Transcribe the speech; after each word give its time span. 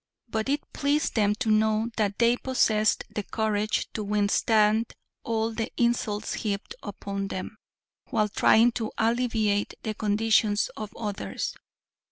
But 0.29 0.49
it 0.49 0.61
pleased 0.73 1.13
them 1.13 1.35
to 1.35 1.51
know 1.51 1.89
that 1.95 2.17
they 2.17 2.35
possessed 2.35 3.03
the 3.13 3.21
courage 3.21 3.87
to 3.93 4.03
withstand 4.03 4.95
all 5.21 5.53
the 5.53 5.71
insults 5.77 6.33
heaped 6.33 6.73
upon 6.81 7.27
them, 7.27 7.55
while 8.09 8.27
trying 8.27 8.71
to 8.71 8.91
alleviate 8.97 9.75
the 9.83 9.93
conditions 9.93 10.71
of 10.75 10.91
others. 10.97 11.53